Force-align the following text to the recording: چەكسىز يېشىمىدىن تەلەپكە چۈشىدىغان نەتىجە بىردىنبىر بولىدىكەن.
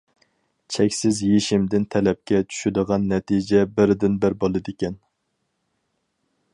چەكسىز 0.75 1.19
يېشىمىدىن 1.27 1.85
تەلەپكە 1.95 2.41
چۈشىدىغان 2.53 3.05
نەتىجە 3.13 3.61
بىردىنبىر 3.77 4.39
بولىدىكەن. 4.45 5.01